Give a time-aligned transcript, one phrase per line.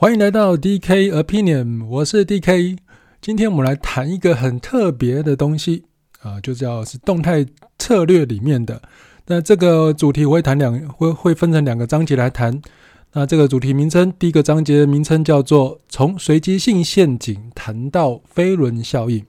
[0.00, 2.78] 欢迎来到 DK Opinion，我是 DK。
[3.20, 5.86] 今天我们来谈一个很特别的东西
[6.20, 7.44] 啊，就叫是动态
[7.80, 8.80] 策略里面的。
[9.26, 12.62] 那这个主题我会谈两，会会分成两个章节来谈。
[13.14, 19.26] 那这个主题名称，第一个章节的名称叫做“从随机性陷阱谈到飞轮效应”。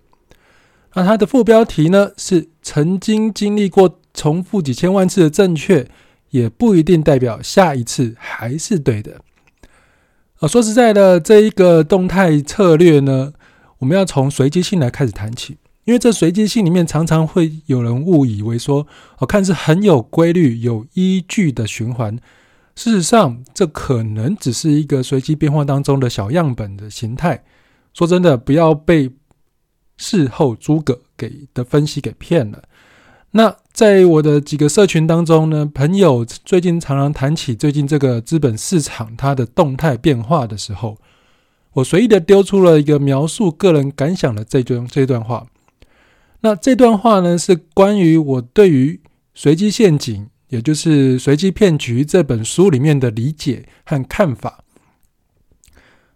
[0.94, 5.88] 那它的副标题呢是“曾经经历过重复几千万次的正确，
[6.30, 9.20] 也不一定代表下一次还是对的”。
[10.40, 13.34] 啊，说实在的，这一个动态策略呢，
[13.80, 18.88] 我们要从随机性来开始谈起，因为这随机性里面常常会有人误以为说，
[19.18, 22.16] 我看是很有规律、有依据的循环，
[22.74, 27.44] 事实上，这可能只是一个随机变化当中的小样本的形态。
[27.94, 29.12] 说真的，不要被
[29.98, 32.64] 事后诸葛给的分析给骗了。
[33.32, 40.98] 那在我的几个社群当中呢，朋友最近常常谈起最近这个资本市场它的动态变化的时候，
[41.72, 45.48] 我随意的丢出了一个描述个人感想的这段这段话。
[46.42, 49.00] 那这段话呢，是关于我对于
[49.34, 54.66] 《随机陷阱》也就是《随机骗局》这本书里面的理解和看法。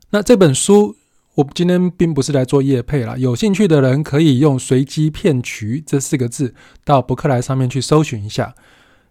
[0.09, 0.97] 那这本书。
[1.35, 6.53] 我今天并不是来做业配啦，有兴趣的人可以用“随机骗局”这四个字
[6.83, 8.53] 到博客来上面去搜寻一下。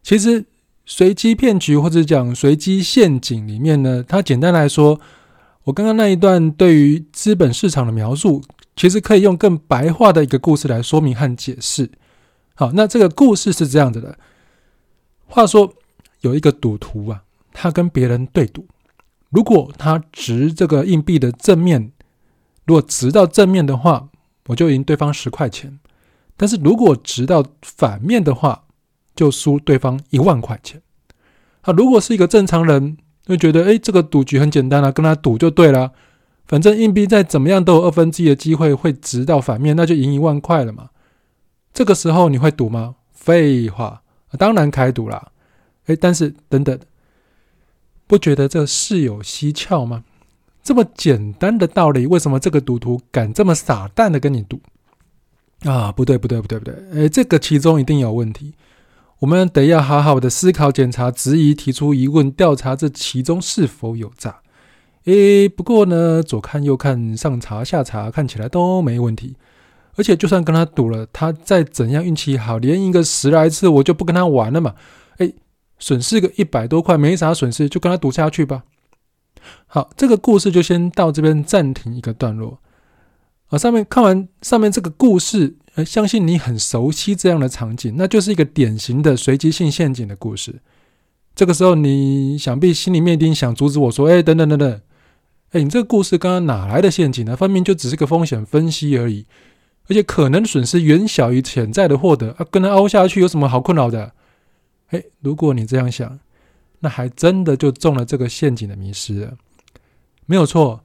[0.04, 0.44] 其实
[0.86, 5.00] “随机骗局”或者讲“随机陷阱”里面呢，它简单来说，
[5.64, 8.40] 我刚刚那一段对于资本市场的描述，
[8.76, 11.90] 其实可以用更白话的一个故事来说明和解释。
[12.54, 14.16] 好，那这个故事是这样子的：
[15.26, 15.74] 话说
[16.20, 18.68] 有一个赌徒啊，他跟别人对赌，
[19.30, 21.90] 如果他值这个硬币的正面。
[22.64, 24.08] 如果直到正面的话，
[24.46, 25.78] 我就赢对方十块钱；
[26.36, 28.64] 但是如果直到反面的话，
[29.14, 30.80] 就输对方一万块钱。
[31.62, 32.96] 啊，如果是一个正常人，
[33.26, 35.92] 会觉得，哎，这个赌局很简单啊，跟他赌就对了。
[36.46, 40.90] 反正硬币再怎么样都有二分之一的机会会直到反面，那就赢一万块了嘛。
[41.72, 42.96] 这个时候你会赌吗？
[43.12, 44.02] 废话，
[44.38, 45.30] 当然开赌啦。
[45.86, 46.78] 哎，但是等等，
[48.06, 50.04] 不觉得这事有蹊跷吗？
[50.62, 54.60] 这么简单的道理，为什么这个赌徒敢这么傻蛋的跟你赌？
[55.64, 56.74] 啊，不对，不对，不对，不对！
[56.94, 58.54] 哎，这个其中一定有问题，
[59.20, 64.40] 我们得要好好的思考、检查、质疑、提出疑问、调查这其中是否有诈。
[65.04, 69.36] 哎，不过呢，左看右看，上查下查，看起来都没问题。
[69.96, 74.74] 而且，就算跟他赌了，他再怎样运气好，连赢个十来次，我就不跟他玩了嘛。
[75.18, 75.32] 哎，
[75.78, 78.62] 损失个一百多块，没啥损失，就跟他赌下去吧。
[79.66, 82.60] 好，这个故事就先到这边暂停一个段落。
[83.48, 90.60] 啊，上面看完上面这个故事，呃，相信你很熟悉这样的场景，那就是一个典型的随机性陷阱的故事。
[91.34, 94.80] 这个时候，你想必心里面一定想阻止我说：“哎，等等等等，
[95.50, 97.36] 哎，你这个故事刚刚哪来的陷阱呢？
[97.36, 99.26] 分明就只是个风险分析而已，
[99.88, 104.12] 而且可能损失远小于潜在的获得啊，跟他凹下去有什么好困扰的？”
[104.88, 106.18] 哎，如果你这样想。
[106.84, 109.38] 那还真的就中了这个陷阱的迷失了，
[110.26, 110.82] 没有错。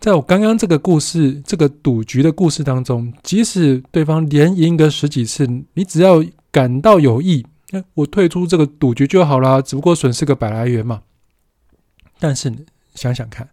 [0.00, 11.02] 在我刚刚这个故事、这个赌局的故事当中，即使对方连赢个十几次，你只要感到有意，那我退出这个赌局就好了，只不过损失个百来元嘛。
[12.18, 12.52] 但是
[12.96, 13.48] 想想看，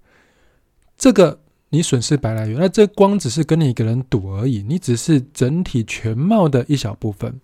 [0.97, 7.39] 这个你损失百来元，那这光只是跟你一个人赌而已，你只是整体全貌的一小部分。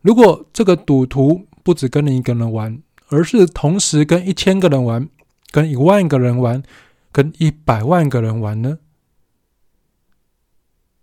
[0.00, 5.08] 如果这个赌徒，不止跟你一个人玩，而是同时跟一千个人玩，
[5.52, 6.64] 跟一万个人玩，
[7.12, 8.78] 跟一百万个人玩呢？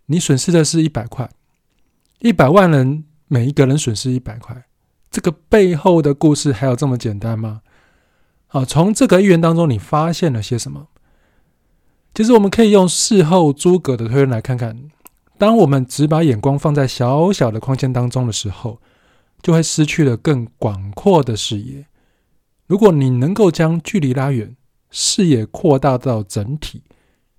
[0.08, 1.30] 你损失的是一百块，
[2.20, 4.66] 一百万人每一个人损失一百块，
[5.10, 7.62] 这个背后的故事还有这么简单吗？
[8.48, 10.90] 好，从这个寓言当中，你发现了些什么？
[12.14, 14.78] 其实我们可以用事后诸葛的推论来看看，
[15.38, 18.82] 当我们只把眼光放在小小的框架当中的时候。
[19.48, 21.86] 就会失去了更广阔的视野。
[22.66, 24.58] 如果你能够将距离拉远，
[24.92, 26.84] 视野扩大到整体，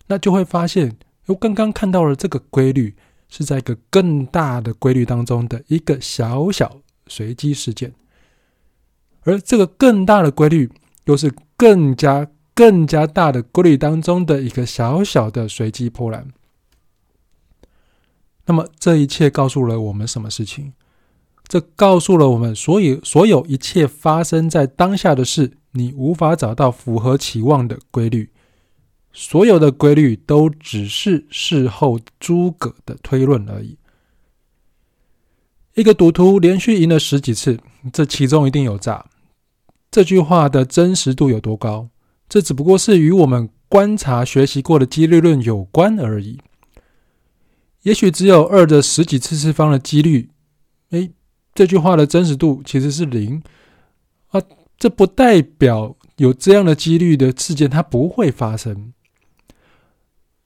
[0.06, 0.96] 那就会发现，
[1.26, 2.96] 我刚刚看到了这个规律，
[3.28, 7.93] 是在一个更大的规律当中的一个小小随机事件，
[9.25, 10.72] 而这个更大的规律，
[11.04, 16.26] 又是更加更加大的规律当中的一个小小的随机波澜。
[18.46, 20.72] 那么，这一切告诉了我们什么事情？
[21.48, 28.30] 这告诉了我们，所以所有一切发生在当下的事，你无法找到符合期望的规律。
[29.14, 33.78] 所有的规律都只是事后诸葛的推论而已。
[35.74, 37.58] 一个赌徒连续赢了十几次，
[37.92, 39.06] 这其中一定有诈。
[39.90, 41.88] 这句话的真实度有多高？
[42.28, 46.38] 这只不过是与我们观察学习过的几率论有关而已。
[47.82, 50.28] 也许只有二的十几次次方的几率，
[51.58, 53.43] 这句话的真实度其实是零
[54.28, 54.40] 啊。
[54.78, 58.93] 这不代表有这样的几率的事件它不会发生。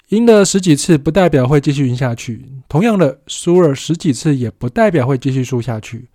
[0.08, 6.08] 赢了十几次不代表会继续赢下去，同样的，输了十几次也不代表会继续输下去。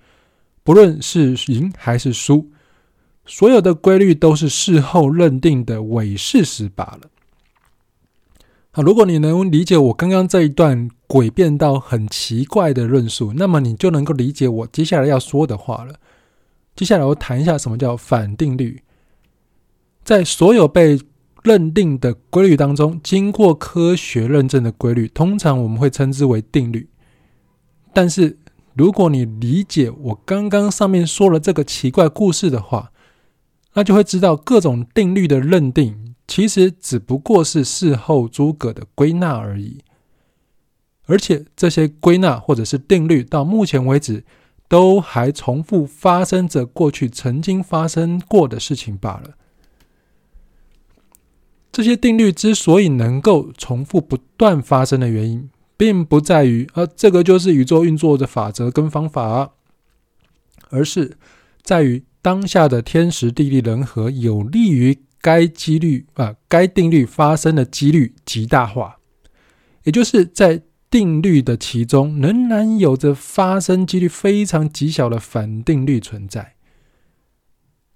[0.63, 2.49] 不论是赢还是输，
[3.27, 7.01] 所有的规律都是事后认定的伪事实罢了。
[8.77, 15.95] 啊，如果你能理解我刚刚这一段诡辩到很奇怪的论述，那么你就能够理解我接下来要说的话了。
[16.75, 18.83] 接下来我谈一下什么叫反定律。
[20.03, 21.01] 在所有被
[21.41, 26.87] 认定的规律当中，经过科学认证的规律，通常我们会称之为定律。
[27.95, 28.37] 但是，
[28.75, 32.91] 如果你理解我刚刚上面说了这个奇怪故事的话，
[33.73, 39.79] 那就会知道各种定律的认定，其实只不过是事后诸葛的归纳而已。
[41.05, 44.25] 而且，这些归纳或者是定律，到目前为止，
[44.67, 49.35] 都还重复发生着过去曾经发生过的事情罢了。
[51.71, 59.51] 这些定律之所以能够重复不断发生的原因，并不在于，呃，这个就是宇宙运作的法则跟方法，
[60.69, 61.15] 而是
[61.61, 68.99] 在于当下的天时地利人和有利于该几率啊，该定律发生的几率极大化，
[69.83, 76.53] 也就是在定律的其中仍然有着发生几率非常极小的反定律存在。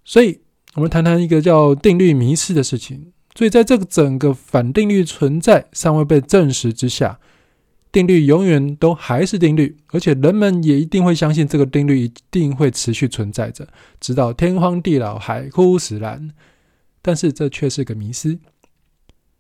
[0.04, 0.42] 所以，
[0.74, 3.14] 我们谈谈一个叫定律迷思的事情。
[3.34, 7.18] 所以，在这个整个反定律存在尚未被证实之下，
[7.94, 13.66] 定律永远都还是定律，而且人们也一定会相信这个定律一定会持续存在着，
[14.02, 16.32] 直到天荒地老、海枯石烂。
[17.02, 18.40] 但是，这却是个迷思，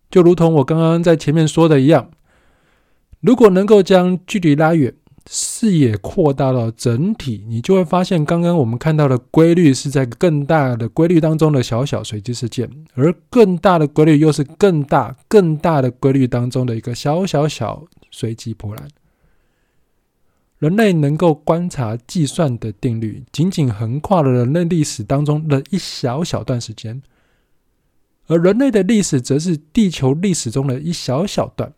[0.10, 2.12] 就如同我刚刚在前面说的一样，
[3.20, 4.96] 如果能够将距离拉远。
[5.30, 18.88] 视野扩大到整体，你就会发现，刚刚我们看到的规律是在更大的规律当中的小小随机事件，而更大的规律又是更大、更大的规律当中的一个小小小随机波澜。
[20.58, 27.00] 人类能够观察、计算的定律，仅仅横跨了人类历史当中的一小小段时间，
[28.28, 31.74] 而人类的历史则是地球历史中的一小小段，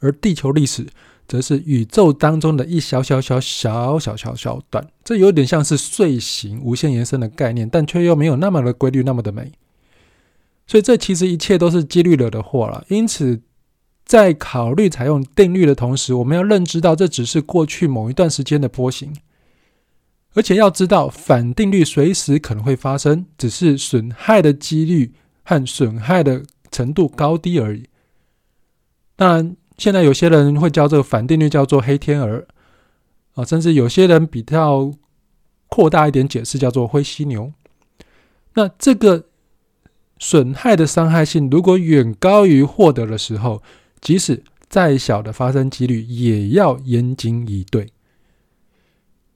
[0.00, 0.86] 而地球历史。
[1.28, 9.50] 则是宇宙当中的一小小小小小小小段，这有点像是碎形无限延伸的概念，但却又没有那么的规律，那么的美。
[10.66, 12.84] 所以这其实一切都是几率惹的祸了。
[12.88, 13.40] 因此，
[14.04, 19.14] 在考虑采用定律的同时，我们要认知到这只是过去某一段时间的波形，
[20.34, 25.12] 而且要知道反定律随时可能会发生，只是损害的几率
[25.42, 27.84] 和损害的程度高低而已。
[29.16, 29.56] 当然。
[29.78, 32.46] 现在有些人会叫这个反定律叫做黑天鹅
[33.34, 34.92] 啊，甚至有些人比较
[35.66, 37.52] 扩大一点解释叫做灰犀牛。
[38.54, 39.24] 那这个
[40.18, 43.60] 损害的伤害性如果远高于获得的时候，
[44.00, 47.88] 即使再小的发生几率也要严谨以对。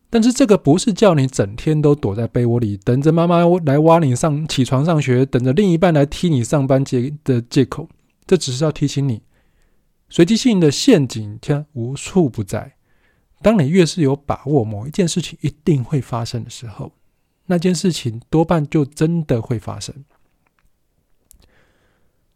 [0.08, 7.88] 但是这个不是叫你整天都躲在被窝里等着妈妈来挖你上起床上学，等着另一半来踢你上班借的借口，
[8.26, 9.22] 这只是要提醒你。
[10.08, 12.74] 随机性的陷阱将无处不在。
[13.42, 16.92] 当你越是有把握某一件事情一定会发生的时候，
[17.46, 19.94] 那件事情多半就真的会发生。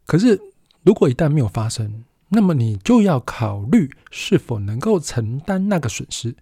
[0.05, 0.41] 可是，
[0.83, 6.35] 如果一旦没有发生，那么你就要考虑是否能够承担那个损失，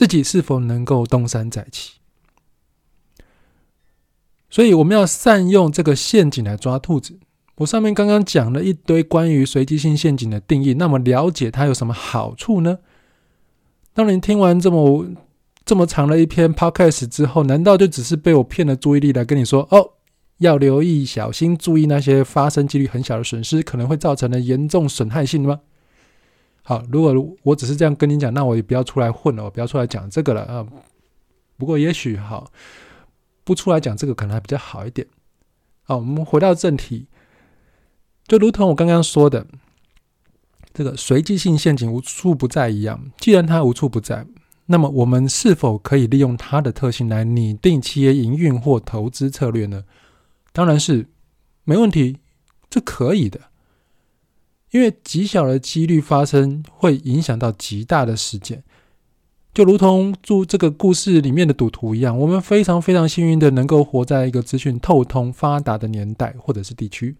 [0.00, 1.98] 自己是否能够东山再起。
[4.48, 7.18] 所以，我们要善用这个陷阱来抓兔子。
[7.56, 12.78] 我上面刚刚讲了一堆关于随机性陷阱的定义，那么了解它有什么好处呢？
[13.92, 15.04] 当你听完这么
[15.66, 19.90] 这么长的一篇 podcast 之后，难道就只是被我骗了注意力来跟你说哦，
[20.38, 25.60] 要留意、小心、注意那些发生几率很小的损失，可能会造成的严重损害性吗？
[26.62, 30.66] 好，如果我只是这样跟你讲，那我也不要出来混了，我不要出来讲这个了啊。
[31.56, 32.50] 不过也许好，
[33.44, 35.06] 不出来讲这个可能还比较好一点。
[35.82, 37.06] 好，我们回到正题。
[38.26, 39.46] 就如同我刚刚说的，
[40.72, 43.10] 这个随机性陷阱无处不在一样。
[43.18, 44.24] 既然它无处不在，
[44.66, 49.84] 那么我们是否可以利用它的特性来拟定企业营运或投资策略呢？
[50.52, 51.08] 当然是
[51.64, 52.18] 没问题，
[52.70, 53.40] 这可以的。
[54.70, 58.62] 因为极小的几率发生会影响到极大的事件，
[59.52, 67.16] 就如同住这个故事里面的赌徒一样，我们非常非常幸运的能够活在一个资讯透通发达的年代或者是地区，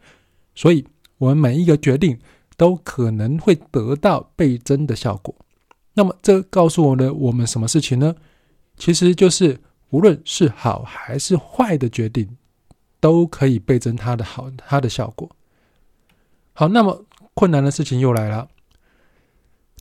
[0.55, 0.85] 所以
[1.19, 2.19] 我们每一个决定
[2.57, 5.35] 都可能会得到倍增的效果。
[5.95, 8.15] 那么这告诉我们我们什么事情呢？
[8.77, 12.37] 其实就是无论是好还是坏的决定，
[13.01, 15.29] 都可以倍增它的好，它的效果。
[16.53, 17.05] 好，那么
[17.41, 18.49] 困难的事情又来了。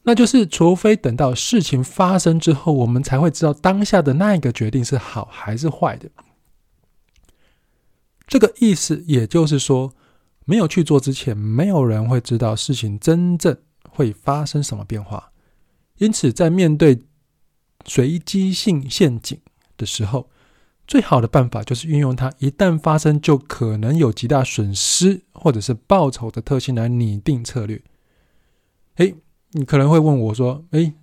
[0.04, 6.10] 那就是，除非等到事情发生之后，我们才会知道当下的那一个决定是好还是坏的。
[8.26, 9.94] 这个意思也就是说，
[10.46, 13.58] 没有去做之前，没有人会知道事情真正
[13.90, 15.32] 会发生什么变化。
[15.98, 17.02] 因此，在面对
[17.86, 19.38] 随机性陷阱
[19.76, 20.30] 的时候，
[20.90, 27.82] 最好的办法就是运用它，一旦发生就可能有极大损失或者是报酬的特性来拟定策略。
[28.98, 29.16] 诶。
[29.52, 30.94] 你可能会问我说：“诶，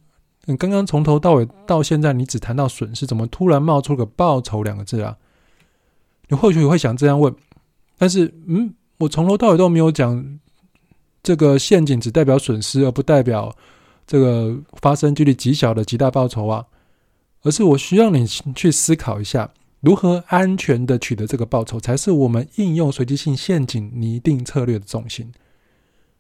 [0.45, 5.17] 你刚刚从头到尾到现在，你只谈到损失，怎么突然冒出个报酬两个字啊？”
[6.31, 7.35] 你或许会想这样问，
[7.99, 10.39] 但是，嗯，我从头到尾都没有讲
[11.25, 13.53] 这个陷阱只代表损失，而不代表
[14.07, 16.67] 这个发生几率极小的极大报酬啊，
[17.43, 18.25] 而是我需要你
[18.55, 25.33] 去思考一下，如何安全的取得这个报酬，才是我们应用随机性陷阱拟定策略的重心。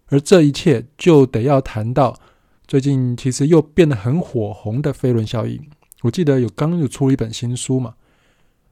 [0.08, 2.16] 而这一切就得要谈到
[2.66, 5.60] 最近其实又变得很火红的飞轮效应。
[6.02, 7.94] 我记得有刚有出了一本新书嘛。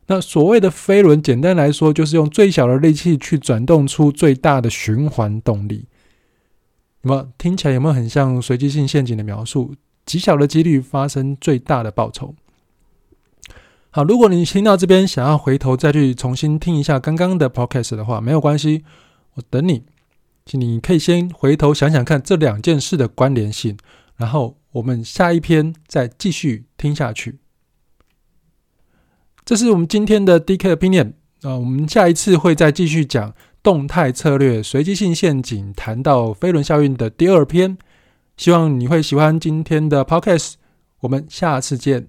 [0.07, 5.87] 那所谓的飞轮，简单来说就是用最小的力气去转动出最大的循环动力。
[7.01, 9.75] 那么听起来有没有很像随机性陷阱的描述？
[10.05, 12.35] 极小的几率发生最大的报酬。
[13.97, 18.83] 好，如果你听到这边想要回头再去重新听一下刚刚的 podcast 的话，没有关系，
[19.35, 19.85] 我等你。
[20.45, 23.79] 请你可以先回头想想看这两件事的关联性，
[24.17, 27.39] 然后我们下一篇再继续听下去。
[29.45, 33.33] 这是我们今天的 DK Opinion 啊，我们下一次会再继续讲
[33.63, 37.79] 动态策略随机性陷阱，谈到飞轮效应的第二篇。
[38.37, 40.55] 希望你会喜欢今天的 Podcast，
[40.99, 42.09] 我们下次见。